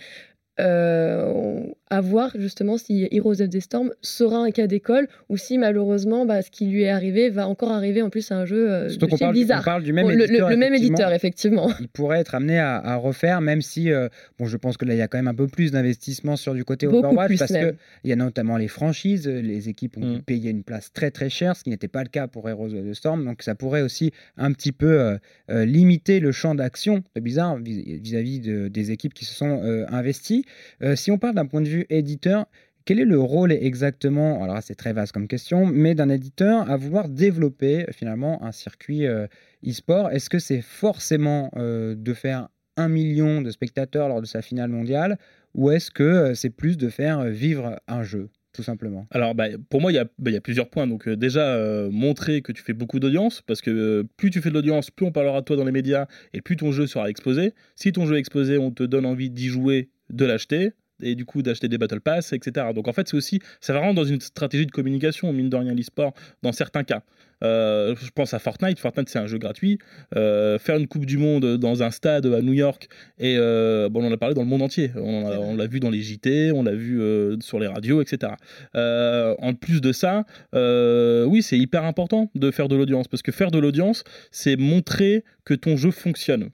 [0.61, 5.37] euh, on- à voir justement si Heroes of the Storm sera un cas d'école ou
[5.37, 8.45] si malheureusement bah, ce qui lui est arrivé va encore arriver en plus à un
[8.45, 9.65] jeu euh, de chez parle, on Blizzard.
[9.65, 10.49] parle du même Bon, le, le- éditeur.
[10.51, 10.95] le même effectivement.
[10.97, 11.71] éditeur, effectivement.
[11.81, 14.95] il pourrait être amené à, à refaire, même si, euh, bon, je pense que là,
[14.95, 17.39] il y a quand même un peu plus d'investissement sur du côté Beaucoup Overwatch, plus
[17.39, 17.75] parce qu'il
[18.05, 20.23] y a notamment les franchises, les équipes ont Mm.
[20.23, 22.85] payer une place très très chère, ce qui n'était pas le cas pour Heroes of
[22.89, 25.19] the Storm, donc ça pourrait aussi un petit peu euh,
[25.51, 29.63] euh, limiter le champ d'action de Blizzard vis- vis-à-vis de- des équipes qui se sont
[29.65, 30.45] euh, investies.
[30.83, 32.47] Euh, si on parle d'un point de vue éditeur,
[32.85, 36.77] quel est le rôle exactement, alors c'est très vaste comme question, mais d'un éditeur à
[36.77, 39.27] vouloir développer finalement un circuit euh,
[39.67, 40.11] e-sport?
[40.11, 44.71] Est-ce que c'est forcément euh, de faire un million de spectateurs lors de sa finale
[44.71, 45.19] mondiale
[45.55, 49.07] ou est-ce que euh, c'est plus de faire vivre un jeu tout simplement?
[49.13, 50.89] Alors, bah, pour moi, il y, a- bah, il y a plusieurs points.
[50.89, 51.57] Donc, déjà,
[51.93, 55.13] montrer que tu fais beaucoup d'audience, parce que plus tu fais de l'audience, plus on
[55.13, 57.55] parlera de toi dans les médias, et plus ton jeu sera exposé.
[57.77, 61.25] Si ton jeu est exposé, on te donne envie d'y jouer, de l'acheter, et du
[61.25, 62.69] coup d'acheter des Battle Pass, etc.
[62.75, 65.57] Donc, en fait, c'est aussi, ça va vraiment dans une stratégie de communication, mine de
[65.57, 67.03] rien, l'e-sport, dans certains cas.
[67.43, 68.79] Euh, je pense à Fortnite.
[68.79, 69.79] Fortnite, c'est un jeu gratuit.
[70.17, 74.03] Euh, faire une Coupe du Monde dans un stade à New York, et euh, bon,
[74.03, 74.91] on en a parlé dans le monde entier.
[74.97, 77.01] On, l'a vu dans les JT, on l'a vu
[77.41, 78.33] sur les radios, etc.
[78.75, 83.51] En plus de ça, oui, c'est hyper important de faire de l'audience parce que faire
[83.51, 86.51] de l'audience, c'est montrer que ton jeu fonctionne.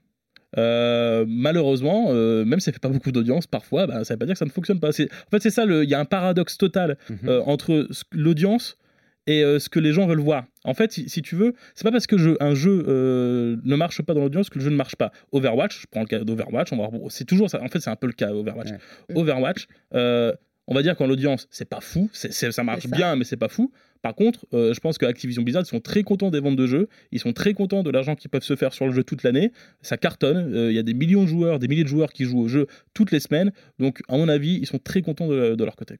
[0.57, 4.25] Euh, malheureusement, euh, même si ça fait pas beaucoup d'audience, parfois, bah, ça veut pas
[4.25, 4.89] dire que ça ne fonctionne pas.
[4.89, 4.91] En
[5.31, 7.17] fait, c'est ça, il y a un paradoxe total Mhm.
[7.27, 8.77] euh, entre ce- l'audience
[9.27, 10.45] et ce que les gens veulent voir.
[10.63, 12.81] En fait, si, si tu veux, c'est pas parce que je- un jeu
[13.63, 15.11] ne marche pas dans l'audience que le jeu ne marche pas.
[15.33, 16.69] Overwatch, je prends le cas d'Overwatch,
[17.09, 17.61] c'est toujours ça.
[17.61, 18.69] En fait, c'est un peu le cas Overwatch.
[18.71, 19.15] Ouais.
[19.15, 19.67] Overwatch,
[20.69, 23.71] on va dire qu'en l'audience, c'est pas fou, ça marche bien, mais c'est pas fou.
[24.01, 26.87] Par contre, euh, je pense que Activision Blizzard sont très contents des ventes de jeux,
[27.11, 29.51] ils sont très contents de l'argent qu'ils peuvent se faire sur le jeu toute l'année.
[29.81, 32.25] Ça cartonne, euh, il y a des millions de joueurs, des milliers de joueurs qui
[32.25, 33.51] jouent au jeu toutes les semaines.
[33.79, 35.95] Donc, à mon avis, ils sont très contents de, leur côté.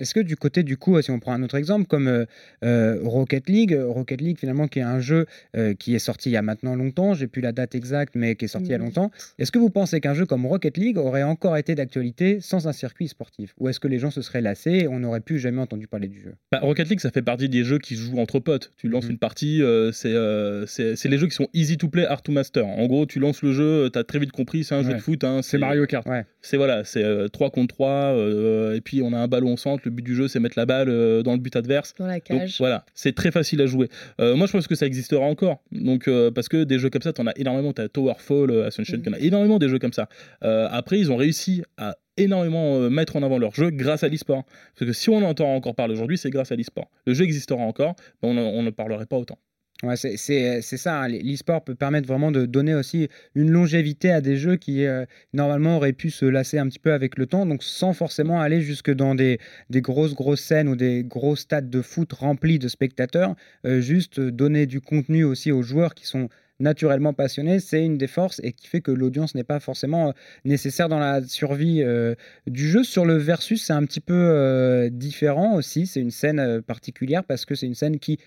[0.00, 2.24] Est-ce que du côté du coup, si on prend un autre exemple comme euh,
[2.64, 6.30] euh, Rocket League, euh, Rocket League finalement qui est un jeu euh, qui est sorti
[6.30, 8.72] il y a maintenant longtemps, j'ai plus la date exacte, mais qui est sorti il
[8.72, 9.10] y a longtemps.
[9.38, 12.72] Est-ce que vous pensez qu'un jeu comme Rocket League aurait encore été d'actualité sans un
[12.72, 13.54] circuit sportif?
[13.58, 16.08] Ou est-ce que les gens se seraient lassés et on n'aurait plus jamais entendu parler
[16.08, 16.34] du jeu?
[16.50, 18.72] Bah, Rocket League, ça fait partie des jeux qui se jouent entre potes.
[18.76, 19.10] Tu lances Mhm.
[19.12, 22.22] une partie, euh, c'est euh, c'est c'est les jeux qui sont easy to play, hard
[22.22, 22.66] to master.
[22.66, 24.98] En gros, tu lances le jeu, tu as très vite compris, c'est un jeu de
[24.98, 25.24] foot.
[25.24, 26.06] hein, C'est Mario Kart.
[26.42, 29.56] C'est voilà, c'est euh, 3 contre 3, euh, et puis on a un ballon au
[29.56, 29.82] centre.
[29.90, 31.94] Le but du jeu, c'est mettre la balle euh, dans le but adverse.
[31.98, 33.88] Dans la Donc voilà, c'est très facile à jouer.
[34.20, 35.62] Euh, moi, je pense que ça existera encore.
[35.72, 37.72] Donc, euh, parce que des jeux comme ça, tu en as énormément.
[37.72, 39.02] Tu as Towerfall, Ascension, Mhm.
[39.02, 40.08] tu en as énormément des jeux comme ça.
[40.44, 44.44] Euh, après, ils ont réussi à énormément mettre en avant leur jeu grâce à l'e-sport.
[44.78, 46.90] Parce que si on entend encore parler aujourd'hui, c'est grâce à l'e-sport.
[47.06, 49.38] Le jeu existera encore, mais on, en- on ne parlerait pas autant.
[49.82, 54.36] Ouais, c'est- ça, hein, l'e-sport peut permettre vraiment de donner aussi une longévité à des
[54.36, 57.62] jeux qui euh, normalement auraient pu se lasser un petit peu avec le temps, donc
[57.62, 59.38] sans forcément aller jusque dans des,
[59.70, 63.34] des grosses grosses scènes ou des gros stades de foot remplis de spectateurs,
[63.66, 68.06] euh, juste donner du contenu aussi aux joueurs qui sont naturellement passionnés, c'est une des
[68.06, 70.12] forces et qui fait que l'audience n'est pas forcément euh,
[70.44, 72.14] nécessaire dans la survie euh,
[72.46, 72.84] du jeu.
[72.84, 77.24] Sur le versus, c'est un petit peu euh, différent aussi, c'est une scène euh, particulière
[77.24, 78.18] parce que c'est une scène qui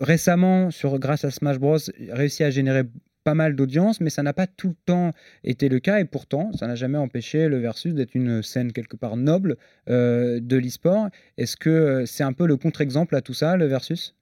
[0.00, 1.78] récemment, sur, grâce à Smash Bros,
[2.10, 2.84] réussi à générer
[3.24, 5.12] pas mal d'audience, mais ça n'a pas tout le temps
[5.44, 8.96] été le cas, et pourtant, ça n'a jamais empêché le Versus d'être une scène quelque
[8.96, 9.56] part noble
[9.90, 11.08] euh, de l'e-sport.
[11.36, 14.17] Est-ce que euh, c'est un peu le contre-exemple à tout ça, le Versus?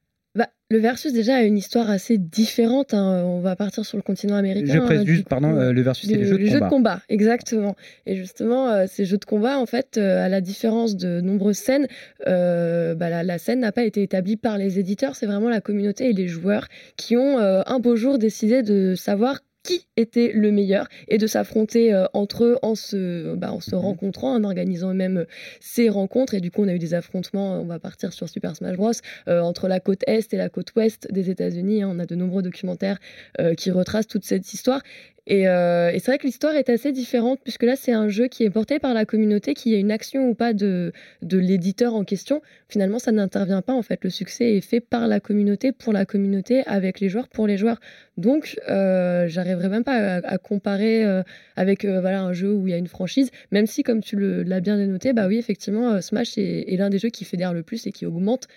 [0.68, 2.92] Le versus déjà a une histoire assez différente.
[2.92, 3.22] hein.
[3.24, 4.72] On va partir sur le continent américain.
[4.74, 6.68] Je hein, précise juste, coup, pardon, euh, euh, le Versus, c'est Le- les jeux de
[6.68, 7.00] combat.
[7.08, 7.76] exactement.
[8.06, 11.58] Et justement, euh, ces jeux de combat, en fait, euh, à la différence de nombreuses
[11.58, 11.86] scènes,
[12.24, 16.10] bah, la, la scène n'a pas été établie par les éditeurs, c'est vraiment la communauté
[16.10, 20.88] et les joueurs qui ont un beau jour décidé de savoir qui était le meilleur
[21.08, 23.80] et de s'affronter euh, entre eux en se, bah, en se Mhm.
[23.82, 25.24] rencontrant, en organisant eux-mêmes euh,
[25.60, 26.34] ces rencontres.
[26.34, 28.92] Et du coup, on a eu des affrontements, on va partir sur Super Smash Bros,
[29.28, 31.82] euh, entre la côte Est et la côte Ouest des États-Unis.
[31.82, 31.90] hein.
[31.92, 32.98] On a de nombreux documentaires
[33.40, 34.80] euh, qui retracent toute cette histoire.
[35.28, 38.28] Et, euh, et c'est vrai que l'histoire est assez différente, puisque là, c'est un jeu
[38.28, 41.36] qui est porté par la communauté, qu'il y ait une action ou pas de, de
[41.36, 42.42] l'éditeur en question.
[42.68, 43.72] Finalement, ça n'intervient pas.
[43.72, 47.26] En fait, le succès est fait par la communauté, pour la communauté, avec les joueurs,
[47.26, 47.80] pour les joueurs.
[48.18, 51.22] Donc, euh, même pas à, comparer euh,
[51.56, 54.16] avec euh, voilà, un jeu où il y a une franchise, même si, comme tu
[54.18, 57.62] l'as bien dénoté, bah oui, effectivement, euh, Smash est, l'un des jeux qui fédère le
[57.62, 58.48] plus et qui augmente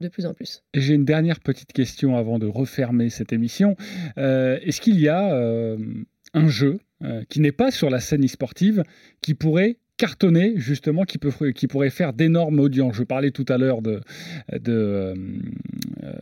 [0.00, 0.62] de plus en plus.
[0.74, 3.74] J'ai une dernière petite question avant de refermer cette émission.
[4.16, 5.34] Est-ce qu'il y a
[6.34, 6.78] un jeu
[7.28, 8.84] qui n'est pas sur la scène e-sportive
[9.22, 13.58] qui pourrait cartonner justement, qui, peut, qui pourrait faire d'énormes audiences Je parlais tout à
[13.58, 14.00] l'heure de...
[14.52, 15.12] de
[16.02, 16.12] euh,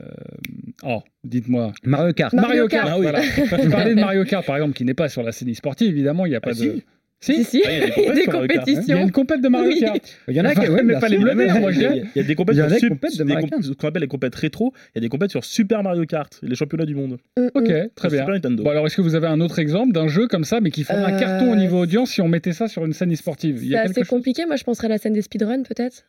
[0.82, 1.72] oh, dites-moi.
[1.84, 2.32] Mario Kart.
[2.34, 2.96] Mario Kart, Kart.
[2.96, 3.02] Ah oui.
[3.02, 3.22] voilà.
[3.22, 6.26] Je parlais de Mario Kart par exemple, qui n'est pas sur la scène e-sportive, évidemment,
[6.26, 6.58] il n'y a pas Ah, de...
[6.58, 6.84] si.
[7.18, 8.83] Si, si, Ah, il y a des compétitions.
[8.87, 9.81] Il y a une compète de Mario.
[9.81, 10.18] Kart.
[10.29, 11.87] Il y en a qui, bien pas les sûr, bleu vert, moi, je Il y,
[11.87, 11.90] a,
[12.22, 12.44] des qui
[12.79, 14.72] sur- ce qu'on appelle les compètes rétro.
[14.94, 17.16] Il y a des compètes sur Super Mario Kart, les championnats du monde.
[17.55, 18.20] Ok, très bien.
[18.20, 18.62] Super Nintendo.
[18.64, 20.85] Bon alors, est-ce que vous avez un autre exemple d'un jeu comme ça, mais qui
[20.85, 23.62] ferait un Euh, carton au niveau audience si on mettait ça sur une scène e-sportive?
[23.66, 24.44] C'est assez compliqué.
[24.46, 26.05] Moi, je penserais à la scène des speedruns, peut-être.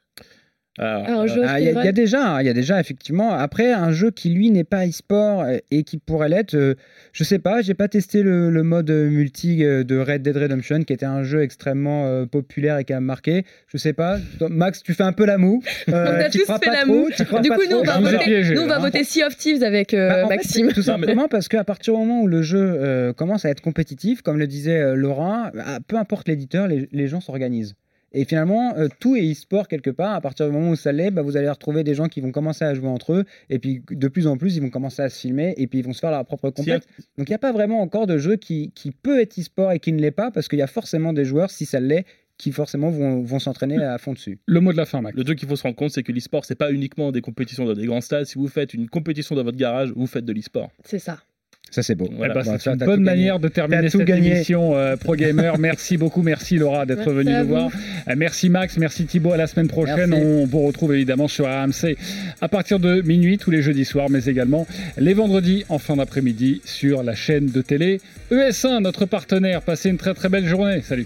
[0.79, 3.31] Alors, Ah, euh, jeu Ah, Il y, a- y déjà, il y a déjà effectivement.
[3.33, 6.75] Après, un jeu qui lui n'est pas e-sport et qui pourrait l'être, euh,
[7.13, 10.83] je sais pas, j'ai pas testé le, le mode multi euh, de Red Dead Redemption,
[10.83, 13.43] qui était un jeu extrêmement euh, populaire et qui a marqué.
[13.67, 14.17] Je sais pas,
[14.49, 15.61] Max, tu fais un peu la moue.
[15.89, 18.17] Euh, On a tous fait pas la trop, crois Du coup, nous, on va voter,
[18.25, 18.79] piégé, nous, on va là.
[18.81, 20.73] voter Sea of Thieves avec euh, Bah, en fait, Maxime.
[20.73, 24.21] tout simplement parce qu'à partir du moment où le jeu euh, commence à être compétitif,
[24.21, 27.75] comme le disait euh, Laura, bah, peu importe l'éditeur, les, les gens s'organisent.
[28.13, 30.13] Et finalement, euh, tout est e-sport quelque part.
[30.13, 32.31] À partir du moment où ça l'est, bah, vous allez retrouver des gens qui vont
[32.31, 33.25] commencer à jouer entre eux.
[33.49, 35.53] Et puis, de plus en plus, ils vont commencer à se filmer.
[35.57, 36.87] Et puis, ils vont se faire leur propre Si compète.
[37.17, 39.79] Donc, il n'y a pas vraiment encore de jeu qui, qui peut être e-sport et
[39.79, 40.31] qui ne l'est pas.
[40.31, 42.05] Parce qu'il y a forcément des joueurs, si ça l'est,
[42.37, 44.39] qui forcément vont, vont s'entraîner à fond dessus.
[44.45, 45.17] Le mot de la fin, Max.
[45.17, 47.65] Le truc qu'il faut se rendre compte, c'est que l'e-sport, c'est pas uniquement des compétitions
[47.65, 48.25] dans des grands stades.
[48.25, 50.71] Si vous faites une compétition dans votre garage, vous faites de l'e-sport.
[50.83, 51.19] C'est ça.
[51.69, 52.09] Ça, c'est beau.
[52.15, 52.33] Voilà.
[52.33, 54.31] Eh ben, Bon, c'est une bonne manière de terminer cette gagné.
[54.35, 55.57] émission euh, Pro Gamer.
[55.59, 57.69] Merci beaucoup, merci Laura d'être venue nous voir.
[58.07, 59.33] Euh, Merci Max, merci Thibaut.
[59.33, 60.25] À la semaine prochaine, Merci.
[60.25, 61.95] on vous retrouve évidemment sur RMC
[62.41, 64.65] à partir de minuit tous les jeudis soirs, mais également
[64.97, 67.99] les vendredis en fin d'après-midi sur la chaîne de télé
[68.31, 69.61] ES1, notre partenaire.
[69.61, 70.81] Passez une très très belle journée.
[70.81, 71.05] Salut.